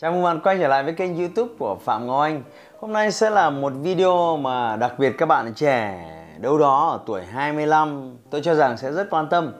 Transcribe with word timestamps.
Chào 0.00 0.12
mừng 0.12 0.22
bạn 0.22 0.40
quay 0.40 0.58
trở 0.58 0.68
lại 0.68 0.84
với 0.84 0.92
kênh 0.92 1.18
youtube 1.18 1.52
của 1.58 1.76
Phạm 1.84 2.06
Ngọc 2.06 2.20
Anh. 2.20 2.42
Hôm 2.80 2.92
nay 2.92 3.12
sẽ 3.12 3.30
là 3.30 3.50
một 3.50 3.72
video 3.82 4.36
mà 4.36 4.76
đặc 4.76 4.98
biệt 4.98 5.14
các 5.18 5.26
bạn 5.26 5.54
trẻ 5.54 6.04
đâu 6.40 6.58
đó 6.58 6.88
ở 6.88 7.00
tuổi 7.06 7.22
25 7.24 8.16
Tôi 8.30 8.40
cho 8.44 8.54
rằng 8.54 8.76
sẽ 8.76 8.92
rất 8.92 9.10
quan 9.10 9.28
tâm. 9.28 9.52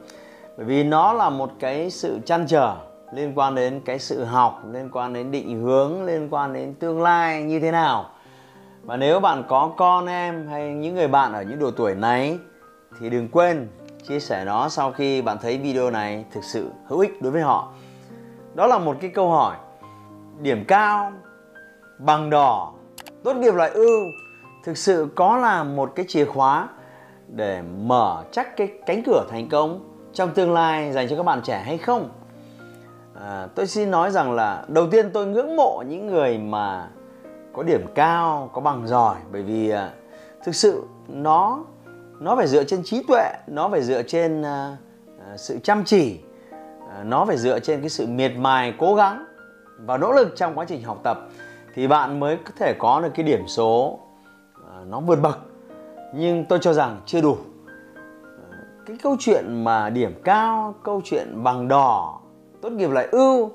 Bởi 0.57 0.65
vì 0.65 0.83
nó 0.83 1.13
là 1.13 1.29
một 1.29 1.51
cái 1.59 1.89
sự 1.89 2.19
chăn 2.25 2.47
trở 2.47 2.75
liên 3.13 3.33
quan 3.35 3.55
đến 3.55 3.81
cái 3.85 3.99
sự 3.99 4.23
học, 4.23 4.61
liên 4.71 4.89
quan 4.93 5.13
đến 5.13 5.31
định 5.31 5.61
hướng, 5.61 6.05
liên 6.05 6.27
quan 6.31 6.53
đến 6.53 6.73
tương 6.73 7.01
lai 7.01 7.43
như 7.43 7.59
thế 7.59 7.71
nào. 7.71 8.09
Và 8.83 8.97
nếu 8.97 9.19
bạn 9.19 9.43
có 9.47 9.71
con 9.77 10.07
em 10.07 10.47
hay 10.47 10.69
những 10.69 10.95
người 10.95 11.07
bạn 11.07 11.33
ở 11.33 11.41
những 11.41 11.59
độ 11.59 11.71
tuổi 11.71 11.95
này 11.95 12.37
Thì 12.99 13.09
đừng 13.09 13.29
quên 13.31 13.67
chia 14.07 14.19
sẻ 14.19 14.45
nó 14.45 14.69
sau 14.69 14.91
khi 14.91 15.21
bạn 15.21 15.37
thấy 15.41 15.57
video 15.57 15.91
này 15.91 16.25
thực 16.31 16.43
sự 16.43 16.69
hữu 16.87 16.99
ích 16.99 17.21
đối 17.21 17.31
với 17.31 17.41
họ. 17.41 17.71
Đó 18.53 18.67
là 18.67 18.79
một 18.79 18.97
cái 19.01 19.09
câu 19.09 19.29
hỏi 19.29 19.55
điểm 20.41 20.65
cao 20.67 21.11
bằng 21.97 22.29
đỏ 22.29 22.73
tốt 23.23 23.33
nghiệp 23.33 23.53
loại 23.53 23.69
ưu 23.69 23.99
thực 24.63 24.77
sự 24.77 25.07
có 25.15 25.37
là 25.37 25.63
một 25.63 25.91
cái 25.95 26.05
chìa 26.09 26.25
khóa 26.25 26.67
để 27.27 27.61
mở 27.61 28.23
chắc 28.31 28.57
cái 28.57 28.71
cánh 28.85 29.03
cửa 29.05 29.25
thành 29.29 29.49
công 29.49 29.95
trong 30.13 30.33
tương 30.33 30.53
lai 30.53 30.91
dành 30.91 31.07
cho 31.09 31.17
các 31.17 31.23
bạn 31.23 31.41
trẻ 31.43 31.63
hay 31.65 31.77
không? 31.77 32.09
À, 33.21 33.47
tôi 33.55 33.67
xin 33.67 33.91
nói 33.91 34.11
rằng 34.11 34.31
là 34.31 34.65
đầu 34.67 34.87
tiên 34.91 35.09
tôi 35.13 35.27
ngưỡng 35.27 35.55
mộ 35.55 35.83
những 35.87 36.07
người 36.07 36.37
mà 36.37 36.87
có 37.53 37.63
điểm 37.63 37.85
cao 37.95 38.49
có 38.53 38.61
bằng 38.61 38.87
giỏi 38.87 39.15
bởi 39.31 39.41
vì 39.41 39.69
à, 39.69 39.91
thực 40.43 40.55
sự 40.55 40.83
nó 41.07 41.63
nó 42.19 42.35
phải 42.35 42.47
dựa 42.47 42.63
trên 42.63 42.83
trí 42.83 43.03
tuệ 43.07 43.33
nó 43.47 43.69
phải 43.69 43.81
dựa 43.81 44.03
trên 44.03 44.41
à, 44.41 44.77
à 45.27 45.37
sự 45.37 45.59
chăm 45.63 45.83
chỉ 45.85 46.19
à, 46.89 47.03
nó 47.03 47.25
phải 47.25 47.37
dựa 47.37 47.59
trên 47.59 47.79
cái 47.79 47.89
sự 47.89 48.07
miệt 48.07 48.31
mài 48.37 48.73
cố 48.79 48.95
gắng 48.95 49.25
và 49.85 49.97
nỗ 49.97 50.11
lực 50.11 50.33
trong 50.35 50.55
quá 50.55 50.65
trình 50.65 50.83
học 50.83 50.99
tập 51.03 51.19
thì 51.73 51.87
bạn 51.87 52.19
mới 52.19 52.37
có 52.37 52.51
thể 52.57 52.73
có 52.79 53.01
được 53.01 53.09
cái 53.15 53.23
điểm 53.23 53.47
số 53.47 53.99
à, 54.55 54.83
nó 54.89 54.99
vượt 54.99 55.21
bậc. 55.21 55.39
Nhưng 56.15 56.45
tôi 56.45 56.59
cho 56.61 56.73
rằng 56.73 57.01
chưa 57.05 57.21
đủ. 57.21 57.37
Cái 58.85 58.97
câu 59.03 59.15
chuyện 59.19 59.63
mà 59.63 59.89
điểm 59.89 60.13
cao 60.23 60.75
câu 60.83 61.01
chuyện 61.05 61.43
bằng 61.43 61.67
đỏ 61.67 62.19
tốt 62.61 62.69
nghiệp 62.69 62.89
lại 62.89 63.07
ưu 63.11 63.51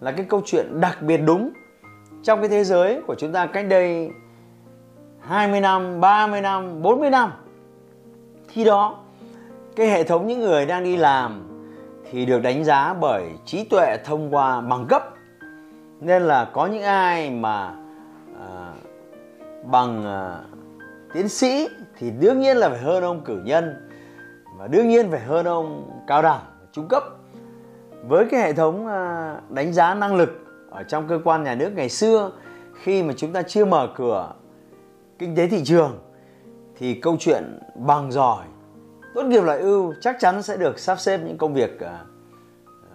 là 0.00 0.12
cái 0.12 0.26
câu 0.28 0.42
chuyện 0.44 0.80
đặc 0.80 1.02
biệt 1.02 1.16
đúng. 1.16 1.50
Trong 2.22 2.40
cái 2.40 2.48
thế 2.48 2.64
giới 2.64 3.02
của 3.06 3.14
chúng 3.14 3.32
ta 3.32 3.46
cách 3.46 3.66
đây 3.68 4.10
20 5.20 5.60
năm, 5.60 6.00
30 6.00 6.40
năm, 6.40 6.82
40 6.82 7.10
năm. 7.10 7.32
Khi 8.48 8.64
đó, 8.64 8.98
cái 9.76 9.86
hệ 9.86 10.04
thống 10.04 10.26
những 10.26 10.40
người 10.40 10.66
đang 10.66 10.84
đi 10.84 10.96
làm 10.96 11.48
thì 12.10 12.26
được 12.26 12.42
đánh 12.42 12.64
giá 12.64 12.94
bởi 12.94 13.24
trí 13.44 13.64
tuệ 13.64 13.96
thông 14.04 14.34
qua 14.34 14.60
bằng 14.60 14.86
cấp 14.88 15.14
nên 16.00 16.22
là 16.22 16.44
có 16.44 16.66
những 16.66 16.82
ai 16.82 17.30
mà 17.30 17.74
à, 18.40 18.72
bằng 19.64 20.04
à, 20.04 20.40
tiến 21.14 21.28
sĩ 21.28 21.68
thì 21.98 22.10
đương 22.10 22.40
nhiên 22.40 22.56
là 22.56 22.68
phải 22.68 22.78
hơn 22.78 23.02
ông 23.02 23.24
cử 23.24 23.40
nhân 23.44 23.88
và 24.58 24.66
đương 24.66 24.88
nhiên 24.88 25.10
phải 25.10 25.20
hơn 25.20 25.46
ông 25.46 25.90
cao 26.06 26.22
đẳng 26.22 26.40
trung 26.72 26.88
cấp. 26.88 27.02
Với 28.08 28.26
cái 28.30 28.40
hệ 28.40 28.52
thống 28.52 28.86
à, 28.86 29.34
đánh 29.48 29.72
giá 29.72 29.94
năng 29.94 30.16
lực 30.16 30.30
ở 30.70 30.82
trong 30.82 31.08
cơ 31.08 31.20
quan 31.24 31.44
nhà 31.44 31.54
nước 31.54 31.70
ngày 31.74 31.88
xưa 31.88 32.30
khi 32.82 33.02
mà 33.02 33.14
chúng 33.16 33.32
ta 33.32 33.42
chưa 33.42 33.64
mở 33.64 33.88
cửa 33.96 34.32
kinh 35.18 35.36
tế 35.36 35.48
thị 35.48 35.64
trường 35.64 35.98
thì 36.76 36.94
câu 36.94 37.16
chuyện 37.20 37.58
bằng 37.74 38.12
giỏi 38.12 38.44
tốt 39.14 39.22
nghiệp 39.22 39.44
loại 39.44 39.58
ưu 39.58 39.94
chắc 40.00 40.16
chắn 40.20 40.42
sẽ 40.42 40.56
được 40.56 40.78
sắp 40.78 41.00
xếp 41.00 41.20
những 41.24 41.38
công 41.38 41.54
việc 41.54 41.80
à, 41.80 42.04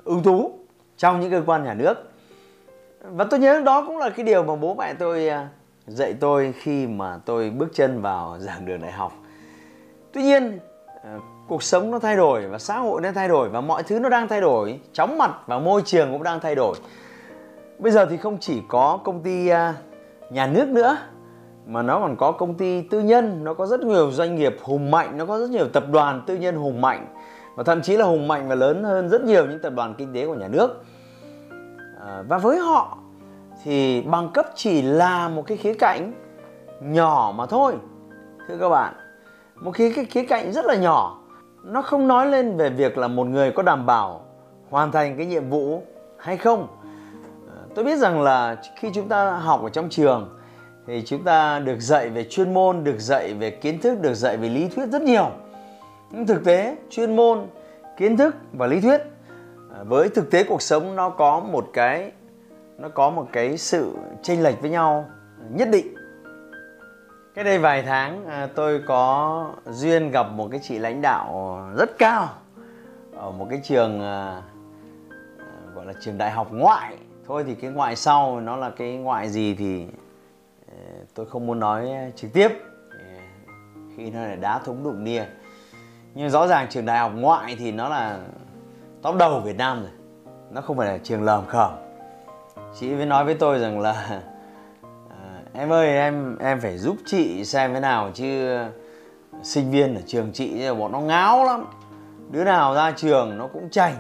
ưu 0.04 0.22
tú 0.24 0.60
trong 0.98 1.20
những 1.20 1.32
cơ 1.32 1.44
quan 1.46 1.64
nhà 1.64 1.74
nước 1.74 2.13
và 3.04 3.24
tôi 3.24 3.40
nhớ 3.40 3.62
đó 3.66 3.84
cũng 3.88 3.98
là 3.98 4.10
cái 4.10 4.26
điều 4.26 4.44
mà 4.44 4.56
bố 4.56 4.74
mẹ 4.74 4.94
tôi 4.94 5.28
à, 5.28 5.48
dạy 5.88 6.14
tôi 6.20 6.54
khi 6.58 6.88
mà 6.88 7.20
tôi 7.26 7.50
bước 7.50 7.70
chân 7.74 8.02
vào 8.02 8.36
giảng 8.40 8.66
đường 8.66 8.82
đại 8.82 8.92
học. 8.92 9.14
Tuy 10.14 10.24
nhiên 10.24 10.60
à, 11.04 11.18
cuộc 11.48 11.64
sống 11.64 11.92
nó 11.92 12.00
thay 12.00 12.16
đổi 12.16 12.48
và 12.48 12.58
xã 12.58 12.80
hội 12.80 13.02
nó 13.02 13.12
thay 13.12 13.28
đổi 13.28 13.50
và 13.50 13.62
mọi 13.62 13.84
thứ 13.84 14.00
nó 14.00 14.10
đang 14.10 14.28
thay 14.28 14.42
đổi, 14.42 14.80
chóng 14.94 15.18
mặt 15.18 15.32
và 15.48 15.60
môi 15.60 15.82
trường 15.86 16.12
cũng 16.12 16.24
đang 16.24 16.40
thay 16.40 16.56
đổi. 16.56 16.76
Bây 17.80 17.92
giờ 17.92 18.06
thì 18.06 18.18
không 18.18 18.38
chỉ 18.40 18.62
có 18.68 19.00
công 19.04 19.24
ty 19.24 19.48
à, 19.48 19.74
nhà 20.30 20.48
nước 20.48 20.68
nữa, 20.68 20.98
mà 21.66 21.82
nó 21.82 22.00
còn 22.00 22.16
có 22.16 22.32
công 22.32 22.54
ty 22.56 22.82
tư 22.82 23.00
nhân, 23.02 23.44
nó 23.44 23.54
có 23.54 23.66
rất 23.66 23.80
nhiều 23.80 24.12
doanh 24.12 24.36
nghiệp 24.36 24.56
hùng 24.62 24.92
mạnh, 24.92 25.18
nó 25.18 25.26
có 25.26 25.40
rất 25.40 25.50
nhiều 25.50 25.68
tập 25.74 25.84
đoàn 25.92 26.24
tư 26.28 26.36
nhân 26.36 26.56
hùng 26.56 26.82
mạnh 26.82 27.08
và 27.56 27.64
thậm 27.64 27.82
chí 27.82 27.98
là 27.98 28.06
hùng 28.06 28.28
mạnh 28.28 28.48
và 28.50 28.56
lớn 28.56 28.84
hơn 28.84 29.10
rất 29.10 29.24
nhiều 29.24 29.46
những 29.46 29.60
tập 29.60 29.74
đoàn 29.76 29.96
kinh 29.98 30.14
tế 30.14 30.26
của 30.28 30.36
nhà 30.36 30.48
nước. 30.48 30.84
À, 32.08 32.24
và 32.28 32.38
với 32.38 32.58
họ 32.58 32.98
thì 33.64 34.02
bằng 34.02 34.30
cấp 34.34 34.46
chỉ 34.56 34.82
là 34.82 35.30
một 35.30 35.44
cái 35.48 35.58
khía 35.58 35.74
cạnh 35.74 36.14
nhỏ 36.82 37.34
mà 37.36 37.46
thôi 37.46 37.74
thưa 38.48 38.58
các 38.58 38.70
bạn. 38.70 38.94
Một 39.56 39.72
cái, 39.74 39.94
cái 39.96 40.06
khía 40.06 40.26
cạnh 40.26 40.52
rất 40.54 40.66
là 40.66 40.76
nhỏ. 40.76 41.20
Nó 41.64 41.82
không 41.82 42.08
nói 42.08 42.28
lên 42.28 42.58
về 42.58 42.70
việc 42.70 42.98
là 42.98 43.08
một 43.08 43.28
người 43.28 43.52
có 43.52 43.64
đảm 43.64 43.86
bảo 43.86 44.22
hoàn 44.70 44.92
thành 44.92 45.18
cái 45.18 45.26
nhiệm 45.26 45.50
vụ 45.50 45.84
hay 46.18 46.38
không. 46.38 46.68
Ờ, 47.50 47.58
tôi 47.76 47.86
biết 47.86 47.98
rằng 47.98 48.22
là 48.22 48.56
khi 48.76 48.90
chúng 48.94 49.08
ta 49.08 49.32
học 49.32 49.64
ở 49.64 49.70
trong 49.70 49.90
trường 49.90 50.38
thì 50.88 51.04
chúng 51.06 51.24
ta 51.24 51.60
được 51.60 51.80
dạy 51.80 52.10
về 52.10 52.26
chuyên 52.30 52.54
môn 52.54 52.84
được 52.84 53.00
dạy 53.00 53.34
về 53.34 53.50
kiến 53.50 53.80
thức 53.80 54.02
được 54.02 54.14
dạy 54.14 54.38
về 54.38 54.50
lý 54.50 54.68
thuyết 54.68 54.86
rất 54.86 55.02
nhiều. 55.02 55.32
Nhưng 56.12 56.28
thực 56.28 56.46
tế 56.46 56.78
chuyên 56.90 57.16
môn 57.16 57.48
kiến 57.98 58.18
thức 58.18 58.36
và 58.54 58.68
lý 58.68 58.82
thuyết 58.82 59.02
với 59.88 60.10
thực 60.10 60.32
tế 60.32 60.44
cuộc 60.44 60.62
sống 60.62 60.96
nó 60.96 61.10
có 61.10 61.40
một 61.40 61.70
cái, 61.74 62.12
nó 62.78 62.90
có 62.90 63.10
một 63.10 63.28
cái 63.32 63.58
sự 63.58 63.96
chênh 64.22 64.44
lệch 64.44 64.62
với 64.62 64.70
nhau, 64.70 65.10
nhất 65.50 65.70
định. 65.72 65.96
Cái 67.36 67.44
đây 67.44 67.60
vài 67.60 67.82
tháng 67.82 68.26
à, 68.26 68.48
tôi 68.56 68.82
có 68.88 69.54
duyên 69.66 70.12
gặp 70.12 70.32
một 70.32 70.48
cái 70.52 70.60
chị 70.64 70.80
lãnh 70.80 71.02
đạo 71.02 71.58
rất 71.78 71.98
cao 71.98 72.30
ở 73.16 73.32
một 73.32 73.48
cái 73.50 73.62
trường 73.64 74.02
à, 74.02 74.42
gọi 75.76 75.86
là 75.86 75.94
trường 76.02 76.18
đại 76.18 76.32
học 76.32 76.48
ngoại. 76.52 76.98
Thôi 77.28 77.44
thì 77.48 77.56
cái 77.56 77.72
ngoại 77.72 77.96
sau 77.96 78.40
nó 78.40 78.56
là 78.56 78.70
cái 78.70 78.94
ngoại 78.94 79.30
gì 79.30 79.56
thì 79.56 79.88
à, 80.68 80.78
tôi 81.14 81.26
không 81.26 81.48
muốn 81.48 81.60
nói 81.60 81.90
trực 82.16 82.34
tiếp. 82.34 82.50
Khi 83.98 84.10
nó 84.10 84.20
là 84.20 84.36
đá 84.36 84.60
thúng 84.60 84.84
đụng 84.84 85.04
nia. 85.04 85.24
Nhưng 86.16 86.30
rõ 86.30 86.48
ràng 86.48 86.68
trường 86.70 86.86
đại 86.86 87.00
học 87.00 87.12
ngoại 87.16 87.56
thì 87.60 87.72
nó 87.72 87.90
là 87.90 88.20
top 89.04 89.16
đầu 89.16 89.40
Việt 89.40 89.58
Nam 89.58 89.82
rồi. 89.82 89.92
Nó 90.52 90.62
không 90.62 90.78
phải 90.78 90.88
là 90.88 90.98
trường 91.04 91.24
lờm 91.24 91.46
khởm 91.46 91.72
chị 92.80 92.90
mới 92.90 93.06
nói 93.06 93.26
với 93.26 93.34
tôi 93.34 93.60
rằng 93.60 93.80
là 93.80 93.92
à, 95.10 95.42
em 95.54 95.74
ơi 95.74 95.88
em 95.88 96.38
em 96.38 96.60
phải 96.62 96.78
giúp 96.78 96.96
chị 97.06 97.46
xem 97.46 97.74
thế 97.74 97.80
nào 97.80 98.12
chứ 98.14 98.56
à, 98.56 98.70
sinh 99.44 99.72
viên 99.72 99.96
ở 99.96 100.02
trường 100.06 100.32
chị 100.34 100.70
bọn 100.80 100.92
nó 100.92 101.00
ngáo 101.00 101.46
lắm. 101.46 101.66
Đứa 102.32 102.44
nào 102.44 102.74
ra 102.74 102.92
trường 102.92 103.38
nó 103.38 103.48
cũng 103.48 103.70
chảnh 103.70 103.96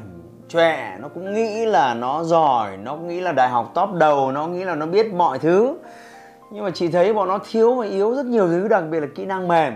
chọe 0.50 0.98
nó 1.02 1.08
cũng 1.08 1.34
nghĩ 1.34 1.66
là 1.66 1.94
nó 1.94 2.24
giỏi 2.24 2.78
nó 2.78 2.96
cũng 2.96 3.08
nghĩ 3.08 3.22
là 3.22 3.32
đại 3.32 3.50
học 3.50 3.72
top 3.76 3.90
đầu 3.94 4.32
nó 4.32 4.48
nghĩ 4.48 4.64
là 4.64 4.76
nó 4.76 4.86
biết 4.86 5.14
mọi 5.14 5.40
thứ. 5.40 5.78
Nhưng 6.52 6.64
mà 6.64 6.72
chị 6.72 6.88
thấy 6.88 7.14
bọn 7.14 7.28
nó 7.28 7.40
thiếu 7.52 7.76
và 7.76 7.86
yếu 7.86 8.16
rất 8.16 8.26
nhiều 8.26 8.48
thứ 8.48 8.68
đặc 8.68 8.84
biệt 8.92 9.00
là 9.00 9.08
kỹ 9.16 9.26
năng 9.26 9.48
mềm. 9.48 9.74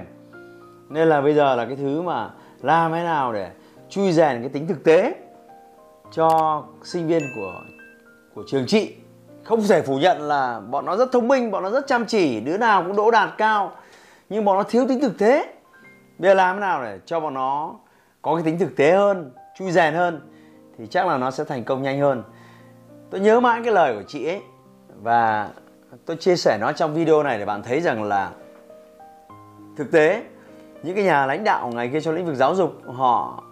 Nên 0.89 1.07
là 1.07 1.21
bây 1.21 1.33
giờ 1.33 1.55
là 1.55 1.65
cái 1.65 1.75
thứ 1.75 2.01
mà 2.01 2.29
làm 2.61 2.91
thế 2.91 3.03
nào 3.03 3.33
để 3.33 3.51
chui 3.89 4.11
rèn 4.11 4.41
cái 4.41 4.49
tính 4.49 4.67
thực 4.67 4.83
tế 4.83 5.15
cho 6.11 6.63
sinh 6.83 7.07
viên 7.07 7.21
của 7.35 7.53
của 8.35 8.43
trường 8.47 8.65
chị. 8.67 8.95
Không 9.43 9.61
thể 9.69 9.81
phủ 9.81 9.97
nhận 9.97 10.21
là 10.21 10.59
bọn 10.59 10.85
nó 10.85 10.97
rất 10.97 11.11
thông 11.11 11.27
minh, 11.27 11.51
bọn 11.51 11.63
nó 11.63 11.69
rất 11.69 11.87
chăm 11.87 12.05
chỉ, 12.05 12.39
đứa 12.39 12.57
nào 12.57 12.83
cũng 12.83 12.95
đỗ 12.95 13.11
đạt 13.11 13.29
cao, 13.37 13.71
nhưng 14.29 14.45
bọn 14.45 14.57
nó 14.57 14.63
thiếu 14.63 14.85
tính 14.87 15.01
thực 15.01 15.17
tế. 15.17 15.53
Bây 16.17 16.29
giờ 16.29 16.33
làm 16.33 16.55
thế 16.55 16.59
nào 16.59 16.83
để 16.83 16.99
cho 17.05 17.19
bọn 17.19 17.33
nó 17.33 17.75
có 18.21 18.35
cái 18.35 18.43
tính 18.43 18.59
thực 18.59 18.75
tế 18.75 18.91
hơn, 18.91 19.31
chui 19.57 19.71
rèn 19.71 19.93
hơn, 19.93 20.21
thì 20.77 20.87
chắc 20.87 21.07
là 21.07 21.17
nó 21.17 21.31
sẽ 21.31 21.43
thành 21.43 21.63
công 21.63 21.83
nhanh 21.83 21.99
hơn. 21.99 22.23
Tôi 23.09 23.21
nhớ 23.21 23.39
mãi 23.39 23.61
cái 23.63 23.73
lời 23.73 23.95
của 23.95 24.03
chị 24.07 24.25
ấy, 24.25 24.41
và 25.01 25.49
tôi 26.05 26.17
chia 26.17 26.35
sẻ 26.35 26.57
nó 26.61 26.71
trong 26.71 26.93
video 26.93 27.23
này 27.23 27.39
để 27.39 27.45
bạn 27.45 27.63
thấy 27.63 27.81
rằng 27.81 28.03
là 28.03 28.31
thực 29.77 29.91
tế, 29.91 30.23
những 30.83 30.95
cái 30.95 31.03
nhà 31.03 31.25
lãnh 31.25 31.43
đạo 31.43 31.71
ngày 31.75 31.89
kia 31.93 32.01
trong 32.01 32.15
lĩnh 32.15 32.25
vực 32.25 32.35
giáo 32.35 32.55
dục, 32.55 32.73
họ 32.85 33.43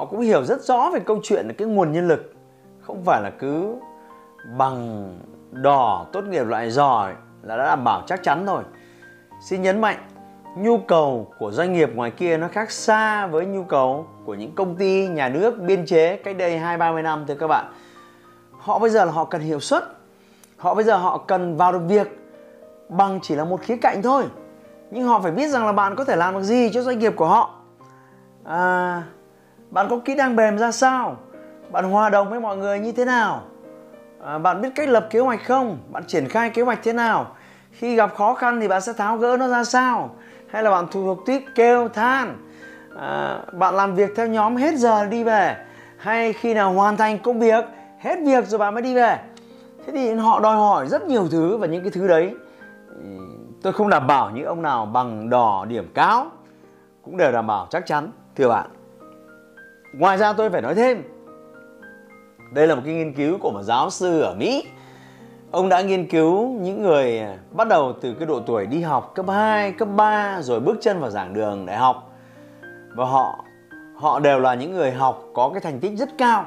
họ 0.00 0.06
cũng 0.06 0.20
hiểu 0.20 0.44
rất 0.44 0.62
rõ 0.62 0.90
về 0.92 1.00
câu 1.00 1.20
chuyện 1.22 1.46
là 1.46 1.52
cái 1.58 1.68
nguồn 1.68 1.92
nhân 1.92 2.08
lực 2.08 2.32
không 2.80 3.02
phải 3.04 3.22
là 3.22 3.30
cứ 3.30 3.74
bằng 4.58 5.18
đỏ 5.50 6.06
tốt 6.12 6.24
nghiệp 6.24 6.44
loại 6.44 6.70
giỏi 6.70 7.14
là 7.42 7.56
đã 7.56 7.64
đảm 7.64 7.84
bảo 7.84 8.02
chắc 8.06 8.22
chắn 8.22 8.46
rồi 8.46 8.62
xin 9.40 9.62
nhấn 9.62 9.80
mạnh 9.80 9.96
nhu 10.56 10.78
cầu 10.78 11.32
của 11.38 11.50
doanh 11.50 11.72
nghiệp 11.72 11.90
ngoài 11.94 12.10
kia 12.10 12.36
nó 12.36 12.48
khác 12.48 12.70
xa 12.70 13.26
với 13.26 13.46
nhu 13.46 13.62
cầu 13.62 14.06
của 14.24 14.34
những 14.34 14.54
công 14.54 14.76
ty 14.76 15.08
nhà 15.08 15.28
nước 15.28 15.58
biên 15.60 15.86
chế 15.86 16.16
cách 16.16 16.36
đây 16.36 16.58
hai 16.58 16.76
ba 16.76 16.92
mươi 16.92 17.02
năm 17.02 17.24
thưa 17.28 17.34
các 17.34 17.46
bạn. 17.46 17.72
Họ 18.58 18.78
bây 18.78 18.90
giờ 18.90 19.04
là 19.04 19.12
họ 19.12 19.24
cần 19.24 19.40
hiệu 19.40 19.60
suất 19.60 19.84
họ 20.56 20.74
bây 20.74 20.84
giờ 20.84 20.96
họ 20.96 21.18
cần 21.18 21.56
vào 21.56 21.72
được 21.72 21.82
việc 21.88 22.18
bằng 22.88 23.18
chỉ 23.22 23.34
là 23.34 23.44
một 23.44 23.60
khía 23.60 23.76
cạnh 23.76 24.02
thôi. 24.02 24.24
Nhưng 24.90 25.08
họ 25.08 25.20
phải 25.20 25.32
biết 25.32 25.48
rằng 25.48 25.66
là 25.66 25.72
bạn 25.72 25.96
có 25.96 26.04
thể 26.04 26.16
làm 26.16 26.34
được 26.34 26.42
gì 26.42 26.70
cho 26.72 26.82
doanh 26.82 26.98
nghiệp 26.98 27.12
của 27.16 27.26
họ. 27.26 27.54
À, 28.44 29.02
bạn 29.70 29.86
có 29.90 29.98
kỹ 30.04 30.14
năng 30.14 30.36
mềm 30.36 30.58
ra 30.58 30.72
sao? 30.72 31.16
Bạn 31.70 31.84
hòa 31.84 32.10
đồng 32.10 32.30
với 32.30 32.40
mọi 32.40 32.56
người 32.56 32.78
như 32.78 32.92
thế 32.92 33.04
nào? 33.04 33.42
À, 34.24 34.38
bạn 34.38 34.60
biết 34.60 34.68
cách 34.74 34.88
lập 34.88 35.06
kế 35.10 35.20
hoạch 35.20 35.40
không? 35.46 35.78
Bạn 35.90 36.04
triển 36.06 36.28
khai 36.28 36.50
kế 36.50 36.62
hoạch 36.62 36.78
thế 36.82 36.92
nào? 36.92 37.26
Khi 37.72 37.96
gặp 37.96 38.14
khó 38.14 38.34
khăn 38.34 38.60
thì 38.60 38.68
bạn 38.68 38.80
sẽ 38.80 38.92
tháo 38.92 39.16
gỡ 39.16 39.36
nó 39.36 39.48
ra 39.48 39.64
sao? 39.64 40.10
Hay 40.50 40.62
là 40.62 40.70
bạn 40.70 40.86
thuộc 40.90 41.04
thuộc 41.04 41.26
tuyết 41.26 41.42
kêu 41.54 41.88
than 41.88 42.36
à, 42.96 43.38
bạn 43.52 43.74
làm 43.74 43.94
việc 43.94 44.10
theo 44.16 44.26
nhóm 44.26 44.56
hết 44.56 44.74
giờ 44.74 45.06
đi 45.06 45.24
về. 45.24 45.56
Hay 45.98 46.32
khi 46.32 46.54
nào 46.54 46.72
hoàn 46.72 46.96
thành 46.96 47.18
công 47.18 47.40
việc 47.40 47.64
hết 47.98 48.16
việc 48.26 48.46
rồi 48.46 48.58
bạn 48.58 48.74
mới 48.74 48.82
đi 48.82 48.94
về. 48.94 49.18
Thế 49.86 49.92
thì 49.92 50.14
họ 50.14 50.40
đòi 50.40 50.56
hỏi 50.56 50.86
rất 50.88 51.02
nhiều 51.06 51.28
thứ 51.30 51.56
và 51.56 51.66
những 51.66 51.82
cái 51.82 51.90
thứ 51.90 52.08
đấy 52.08 52.34
ừ, 52.88 53.04
tôi 53.62 53.72
không 53.72 53.88
đảm 53.88 54.06
bảo 54.06 54.30
những 54.30 54.44
ông 54.44 54.62
nào 54.62 54.86
bằng 54.86 55.30
đỏ 55.30 55.64
điểm 55.68 55.90
cao 55.94 56.26
cũng 57.02 57.16
đều 57.16 57.32
đảm 57.32 57.46
bảo 57.46 57.66
chắc 57.70 57.86
chắn 57.86 58.10
thưa 58.36 58.48
bạn 58.48 58.66
ngoài 59.92 60.18
ra 60.18 60.32
tôi 60.32 60.50
phải 60.50 60.62
nói 60.62 60.74
thêm. 60.74 61.02
Đây 62.52 62.66
là 62.66 62.74
một 62.74 62.82
cái 62.84 62.94
nghiên 62.94 63.14
cứu 63.14 63.38
của 63.38 63.50
một 63.50 63.62
giáo 63.62 63.90
sư 63.90 64.20
ở 64.20 64.34
mỹ. 64.34 64.64
Ông 65.50 65.68
đã 65.68 65.80
nghiên 65.80 66.08
cứu 66.08 66.48
những 66.48 66.82
người 66.82 67.18
à, 67.18 67.38
bắt 67.50 67.68
đầu 67.68 67.92
từ 68.00 68.14
cái 68.14 68.26
độ 68.26 68.40
tuổi 68.46 68.66
đi 68.66 68.80
học 68.80 69.12
cấp 69.14 69.26
2, 69.28 69.72
cấp 69.72 69.88
3 69.96 70.42
rồi 70.42 70.60
bước 70.60 70.78
chân 70.80 71.00
vào 71.00 71.10
giảng 71.10 71.34
đường 71.34 71.66
đại 71.66 71.76
học. 71.76 72.10
Và 72.96 73.04
họ 73.04 73.44
họ 73.96 74.20
đều 74.20 74.40
là 74.40 74.54
những 74.54 74.72
người 74.72 74.92
học 74.92 75.24
có 75.34 75.48
cái 75.48 75.60
thành 75.60 75.80
tích 75.80 75.92
rất 75.98 76.08
cao. 76.18 76.46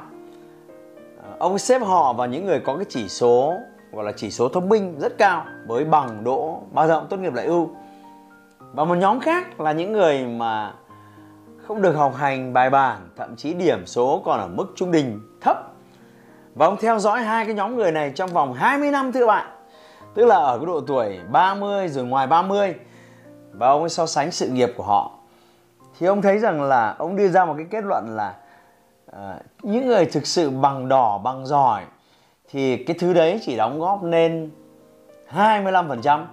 À, 1.22 1.30
ông 1.38 1.58
xếp 1.58 1.78
họ 1.78 2.12
vào 2.12 2.26
những 2.26 2.46
người 2.46 2.60
có 2.60 2.76
cái 2.76 2.84
chỉ 2.88 3.08
số 3.08 3.54
gọi 3.92 4.04
là 4.04 4.12
chỉ 4.16 4.30
số 4.30 4.48
thông 4.48 4.68
minh 4.68 4.98
rất 4.98 5.18
cao 5.18 5.44
với 5.66 5.84
bằng 5.84 6.24
đỗ 6.24 6.62
bao 6.72 6.86
rộng 6.86 7.06
tốt 7.10 7.16
nghiệp 7.16 7.34
lại 7.34 7.46
ưu. 7.46 7.70
Và 8.72 8.84
một 8.84 8.94
nhóm 8.94 9.20
khác 9.20 9.60
là 9.60 9.72
những 9.72 9.92
người 9.92 10.26
mà 10.26 10.72
không 11.68 11.82
được 11.82 11.92
học 11.92 12.14
hành 12.14 12.52
bài 12.52 12.70
bản 12.70 13.08
thậm 13.16 13.36
chí 13.36 13.54
điểm 13.54 13.86
số 13.86 14.22
còn 14.24 14.40
ở 14.40 14.48
mức 14.48 14.72
trung 14.76 14.90
bình 14.90 15.20
thấp. 15.40 15.56
Và 16.54 16.66
ông 16.66 16.76
theo 16.80 16.98
dõi 16.98 17.22
hai 17.22 17.44
cái 17.44 17.54
nhóm 17.54 17.76
người 17.76 17.92
này 17.92 18.12
trong 18.14 18.30
vòng 18.30 18.52
20 18.52 18.90
năm 18.90 19.12
thưa 19.12 19.26
bạn. 19.26 19.46
Tức 20.14 20.26
là 20.26 20.36
ở 20.36 20.58
cái 20.58 20.66
độ 20.66 20.80
tuổi 20.80 21.18
30 21.30 21.88
rồi 21.88 22.04
ngoài 22.04 22.26
30 22.26 22.74
và 23.52 23.68
ông 23.68 23.80
ấy 23.80 23.88
so 23.88 24.06
sánh 24.06 24.30
sự 24.30 24.48
nghiệp 24.48 24.72
của 24.76 24.84
họ. 24.84 25.10
Thì 25.98 26.06
ông 26.06 26.22
thấy 26.22 26.38
rằng 26.38 26.62
là 26.62 26.94
ông 26.98 27.16
đưa 27.16 27.28
ra 27.28 27.44
một 27.44 27.54
cái 27.56 27.66
kết 27.70 27.84
luận 27.84 28.16
là 28.16 28.34
uh, 29.10 29.16
những 29.62 29.88
người 29.88 30.06
thực 30.06 30.26
sự 30.26 30.50
bằng 30.50 30.88
đỏ 30.88 31.18
bằng 31.18 31.46
giỏi 31.46 31.82
thì 32.50 32.84
cái 32.84 32.96
thứ 33.00 33.12
đấy 33.12 33.40
chỉ 33.42 33.56
đóng 33.56 33.80
góp 33.80 34.02
nên 34.02 34.50
25% 35.34 36.24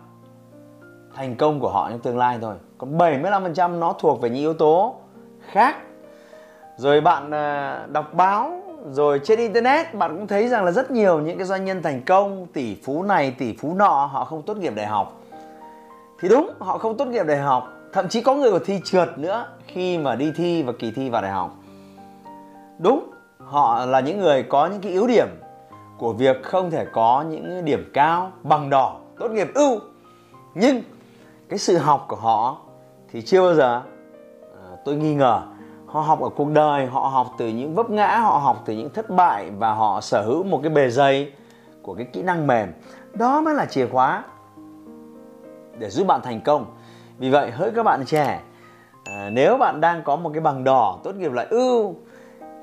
thành 1.15 1.35
công 1.35 1.59
của 1.59 1.69
họ 1.69 1.89
trong 1.89 1.99
tương 1.99 2.17
lai 2.17 2.37
thôi. 2.41 2.55
Còn 2.77 2.97
75% 2.97 3.79
nó 3.79 3.93
thuộc 3.99 4.21
về 4.21 4.29
những 4.29 4.39
yếu 4.39 4.53
tố 4.53 4.95
khác. 5.51 5.75
Rồi 6.77 7.01
bạn 7.01 7.31
à, 7.31 7.85
đọc 7.91 8.13
báo, 8.13 8.61
rồi 8.91 9.19
trên 9.23 9.39
internet, 9.39 9.93
bạn 9.93 10.15
cũng 10.17 10.27
thấy 10.27 10.47
rằng 10.47 10.65
là 10.65 10.71
rất 10.71 10.91
nhiều 10.91 11.19
những 11.19 11.37
cái 11.37 11.47
doanh 11.47 11.65
nhân 11.65 11.81
thành 11.81 12.01
công, 12.05 12.47
tỷ 12.53 12.77
phú 12.83 13.03
này, 13.03 13.35
tỷ 13.37 13.57
phú 13.57 13.73
nọ, 13.73 14.09
họ 14.11 14.25
không 14.25 14.41
tốt 14.41 14.57
nghiệp 14.57 14.75
đại 14.75 14.85
học. 14.85 15.17
Thì 16.19 16.29
đúng, 16.29 16.53
họ 16.59 16.77
không 16.77 16.97
tốt 16.97 17.05
nghiệp 17.05 17.23
đại 17.23 17.37
học, 17.37 17.69
thậm 17.93 18.09
chí 18.09 18.21
có 18.21 18.35
người 18.35 18.51
còn 18.51 18.61
thi 18.65 18.81
trượt 18.83 19.17
nữa 19.17 19.47
khi 19.67 19.97
mà 19.97 20.15
đi 20.15 20.31
thi 20.35 20.63
và 20.63 20.73
kỳ 20.79 20.91
thi 20.91 21.09
vào 21.09 21.21
đại 21.21 21.31
học. 21.31 21.55
Đúng, 22.79 23.11
họ 23.37 23.85
là 23.85 23.99
những 23.99 24.19
người 24.19 24.43
có 24.43 24.67
những 24.67 24.81
cái 24.81 24.91
yếu 24.91 25.07
điểm 25.07 25.27
của 25.97 26.13
việc 26.13 26.43
không 26.43 26.71
thể 26.71 26.85
có 26.93 27.25
những 27.29 27.65
điểm 27.65 27.91
cao, 27.93 28.31
bằng 28.43 28.69
đỏ, 28.69 28.95
tốt 29.19 29.31
nghiệp 29.31 29.47
ưu. 29.53 29.79
Nhưng 30.55 30.81
cái 31.49 31.59
sự 31.59 31.77
học 31.77 32.05
của 32.07 32.15
họ 32.15 32.57
thì 33.11 33.21
chưa 33.21 33.41
bao 33.41 33.53
giờ 33.53 33.81
tôi 34.85 34.95
nghi 34.95 35.13
ngờ 35.13 35.41
họ 35.85 36.01
học 36.01 36.21
ở 36.21 36.29
cuộc 36.29 36.47
đời 36.49 36.85
họ 36.85 36.99
học 36.99 37.35
từ 37.37 37.47
những 37.47 37.75
vấp 37.75 37.89
ngã 37.89 38.17
họ 38.17 38.37
học 38.37 38.63
từ 38.65 38.73
những 38.73 38.89
thất 38.89 39.09
bại 39.09 39.51
và 39.57 39.73
họ 39.73 40.01
sở 40.01 40.21
hữu 40.21 40.43
một 40.43 40.59
cái 40.63 40.71
bề 40.71 40.89
dày 40.89 41.31
của 41.81 41.93
cái 41.93 42.05
kỹ 42.13 42.21
năng 42.21 42.47
mềm. 42.47 42.71
Đó 43.13 43.41
mới 43.41 43.53
là 43.55 43.65
chìa 43.65 43.87
khóa 43.87 44.23
để 45.77 45.89
giúp 45.89 46.07
bạn 46.07 46.21
thành 46.23 46.41
công. 46.41 46.65
Vì 47.17 47.29
vậy 47.29 47.51
hỡi 47.51 47.71
các 47.71 47.83
bạn 47.83 48.05
trẻ 48.05 48.41
à, 49.05 49.29
nếu 49.29 49.57
bạn 49.57 49.81
đang 49.81 50.03
có 50.03 50.15
một 50.15 50.31
cái 50.33 50.41
bằng 50.41 50.63
đỏ 50.63 50.99
tốt 51.03 51.15
nghiệp 51.15 51.31
loại 51.31 51.47
ưu 51.49 51.95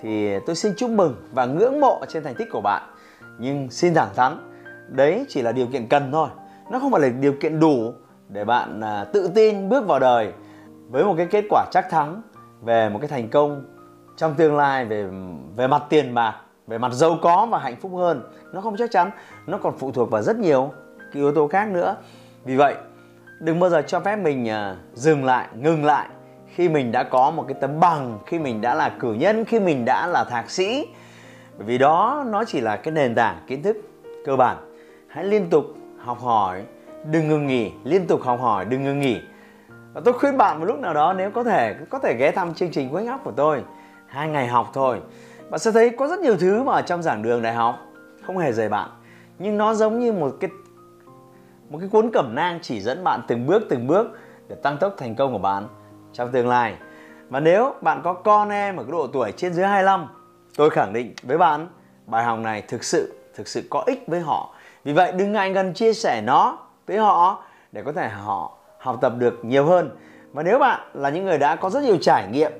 thì 0.00 0.38
tôi 0.46 0.56
xin 0.56 0.72
chúc 0.76 0.90
mừng 0.90 1.14
và 1.32 1.46
ngưỡng 1.46 1.80
mộ 1.80 2.00
trên 2.08 2.24
thành 2.24 2.34
tích 2.34 2.48
của 2.52 2.60
bạn. 2.60 2.82
Nhưng 3.38 3.70
xin 3.70 3.94
thẳng 3.94 4.10
thắn 4.16 4.52
đấy 4.88 5.26
chỉ 5.28 5.42
là 5.42 5.52
điều 5.52 5.66
kiện 5.66 5.88
cần 5.88 6.12
thôi. 6.12 6.28
Nó 6.70 6.78
không 6.78 6.92
phải 6.92 7.00
là 7.00 7.08
điều 7.08 7.32
kiện 7.40 7.60
đủ 7.60 7.92
để 8.28 8.44
bạn 8.44 8.80
à, 8.80 9.04
tự 9.04 9.30
tin 9.34 9.68
bước 9.68 9.86
vào 9.86 9.98
đời 9.98 10.32
với 10.88 11.04
một 11.04 11.14
cái 11.16 11.26
kết 11.26 11.44
quả 11.50 11.66
chắc 11.70 11.90
thắng 11.90 12.22
về 12.62 12.88
một 12.88 12.98
cái 12.98 13.08
thành 13.08 13.28
công 13.28 13.64
trong 14.16 14.34
tương 14.34 14.56
lai 14.56 14.84
về 14.84 15.06
về 15.56 15.66
mặt 15.66 15.82
tiền 15.88 16.14
bạc, 16.14 16.34
về 16.66 16.78
mặt 16.78 16.92
giàu 16.92 17.18
có 17.22 17.46
và 17.50 17.58
hạnh 17.58 17.76
phúc 17.80 17.92
hơn. 17.96 18.22
Nó 18.52 18.60
không 18.60 18.76
chắc 18.76 18.90
chắn, 18.90 19.10
nó 19.46 19.58
còn 19.58 19.78
phụ 19.78 19.92
thuộc 19.92 20.10
vào 20.10 20.22
rất 20.22 20.36
nhiều 20.36 20.72
cái 20.98 21.22
yếu 21.22 21.34
tố 21.34 21.48
khác 21.48 21.68
nữa. 21.68 21.96
Vì 22.44 22.56
vậy, 22.56 22.74
đừng 23.40 23.60
bao 23.60 23.70
giờ 23.70 23.82
cho 23.82 24.00
phép 24.00 24.16
mình 24.16 24.48
à, 24.48 24.76
dừng 24.94 25.24
lại, 25.24 25.48
ngừng 25.54 25.84
lại 25.84 26.08
khi 26.54 26.68
mình 26.68 26.92
đã 26.92 27.02
có 27.02 27.30
một 27.30 27.44
cái 27.48 27.54
tấm 27.60 27.80
bằng, 27.80 28.18
khi 28.26 28.38
mình 28.38 28.60
đã 28.60 28.74
là 28.74 28.88
cử 29.00 29.12
nhân, 29.12 29.44
khi 29.44 29.60
mình 29.60 29.84
đã 29.84 30.06
là 30.06 30.24
thạc 30.24 30.50
sĩ. 30.50 30.86
Bởi 31.58 31.66
vì 31.66 31.78
đó, 31.78 32.24
nó 32.26 32.44
chỉ 32.44 32.60
là 32.60 32.76
cái 32.76 32.92
nền 32.92 33.14
tảng 33.14 33.38
kiến 33.46 33.62
thức 33.62 33.76
cơ 34.24 34.36
bản. 34.36 34.56
Hãy 35.08 35.24
liên 35.24 35.50
tục 35.50 35.64
học 35.98 36.20
hỏi, 36.20 36.62
đừng 37.10 37.28
ngừng 37.28 37.46
nghỉ, 37.46 37.72
liên 37.84 38.06
tục 38.06 38.22
học 38.22 38.40
hỏi, 38.40 38.64
đừng 38.64 38.84
ngừng 38.84 39.00
nghỉ 39.00 39.20
và 39.98 40.02
tôi 40.04 40.14
khuyên 40.14 40.36
bạn 40.36 40.58
một 40.58 40.64
lúc 40.64 40.78
nào 40.78 40.94
đó, 40.94 41.12
nếu 41.12 41.30
có 41.30 41.44
thể 41.44 41.76
có 41.90 41.98
thể 41.98 42.16
ghé 42.18 42.30
thăm 42.30 42.54
chương 42.54 42.70
trình 42.70 42.92
Wake 42.92 43.14
Up 43.14 43.20
của 43.24 43.32
tôi. 43.36 43.64
Hai 44.06 44.28
ngày 44.28 44.46
học 44.46 44.70
thôi. 44.74 45.00
Bạn 45.50 45.58
sẽ 45.58 45.72
thấy 45.72 45.90
có 45.90 46.08
rất 46.08 46.20
nhiều 46.20 46.36
thứ 46.36 46.62
mà 46.62 46.72
ở 46.72 46.82
trong 46.82 47.02
giảng 47.02 47.22
đường 47.22 47.42
đại 47.42 47.54
học. 47.54 47.78
Không 48.26 48.38
hề 48.38 48.52
rời 48.52 48.68
bạn. 48.68 48.90
Nhưng 49.38 49.58
nó 49.58 49.74
giống 49.74 49.98
như 49.98 50.12
một 50.12 50.36
cái 50.40 50.50
một 51.70 51.78
cái 51.80 51.88
cuốn 51.88 52.10
cẩm 52.12 52.34
nang 52.34 52.58
chỉ 52.62 52.80
dẫn 52.80 53.04
bạn 53.04 53.20
từng 53.28 53.46
bước 53.46 53.62
từng 53.70 53.86
bước 53.86 54.18
để 54.48 54.56
tăng 54.62 54.76
tốc 54.76 54.94
thành 54.98 55.14
công 55.14 55.32
của 55.32 55.38
bạn 55.38 55.68
trong 56.12 56.32
tương 56.32 56.48
lai. 56.48 56.74
Và 57.28 57.40
nếu 57.40 57.74
bạn 57.80 58.00
có 58.04 58.12
con 58.12 58.48
em 58.48 58.76
ở 58.76 58.82
cái 58.82 58.92
độ 58.92 59.06
tuổi 59.12 59.32
trên 59.32 59.52
dưới 59.52 59.66
25 59.66 60.06
tôi 60.56 60.70
khẳng 60.70 60.92
định 60.92 61.14
với 61.22 61.38
bạn, 61.38 61.68
bài 62.06 62.24
học 62.24 62.38
này 62.38 62.62
thực 62.62 62.84
sự 62.84 63.14
thực 63.34 63.48
sự 63.48 63.62
có 63.70 63.82
ích 63.86 64.04
với 64.06 64.20
họ. 64.20 64.54
Vì 64.84 64.92
vậy, 64.92 65.12
đừng 65.12 65.32
ngại 65.32 65.50
ngần 65.50 65.74
chia 65.74 65.92
sẻ 65.92 66.22
nó 66.22 66.58
với 66.86 66.98
họ 66.98 67.42
để 67.72 67.82
có 67.82 67.92
thể 67.92 68.08
họ 68.08 68.57
học 68.78 68.98
tập 69.00 69.12
được 69.18 69.44
nhiều 69.44 69.66
hơn. 69.66 69.90
Và 70.32 70.42
nếu 70.42 70.58
bạn 70.58 70.80
là 70.94 71.10
những 71.10 71.24
người 71.24 71.38
đã 71.38 71.56
có 71.56 71.70
rất 71.70 71.82
nhiều 71.82 71.96
trải 72.00 72.28
nghiệm 72.32 72.52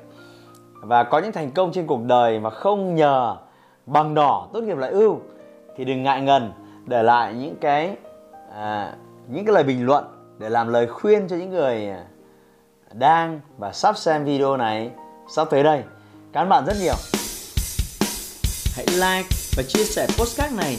và 0.81 1.05
có 1.05 1.19
những 1.19 1.33
thành 1.33 1.51
công 1.51 1.73
trên 1.73 1.87
cuộc 1.87 2.03
đời 2.03 2.41
mà 2.41 2.51
không 2.51 2.95
nhờ 2.95 3.37
bằng 3.87 4.15
đỏ 4.15 4.49
tốt 4.53 4.61
nghiệp 4.61 4.77
lại 4.77 4.91
ưu 4.91 5.21
thì 5.77 5.85
đừng 5.85 6.03
ngại 6.03 6.21
ngần 6.21 6.53
để 6.87 7.03
lại 7.03 7.35
những 7.35 7.57
cái 7.61 7.97
à, 8.55 8.93
những 9.29 9.45
cái 9.45 9.55
lời 9.55 9.65
bình 9.65 9.87
luận 9.87 10.05
để 10.39 10.49
làm 10.49 10.69
lời 10.69 10.87
khuyên 10.87 11.29
cho 11.29 11.37
những 11.37 11.51
người 11.51 11.89
à, 11.89 12.05
đang 12.93 13.41
và 13.59 13.73
sắp 13.73 13.97
xem 13.97 14.25
video 14.25 14.57
này 14.57 14.91
sắp 15.37 15.49
tới 15.51 15.63
đây. 15.63 15.83
Cảm 16.33 16.45
ơn 16.45 16.49
bạn 16.49 16.65
rất 16.67 16.77
nhiều. 16.81 16.95
Hãy 18.77 18.87
like 18.87 19.29
và 19.57 19.63
chia 19.69 19.85
sẻ 19.85 20.07
postcard 20.19 20.57
này 20.57 20.79